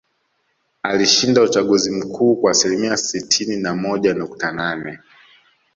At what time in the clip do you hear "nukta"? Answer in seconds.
4.13-4.51